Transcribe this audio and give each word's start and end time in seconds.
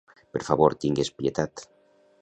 Per 0.37 0.41
favor, 0.47 0.75
tingues 0.85 1.13
pietat. 1.21 1.67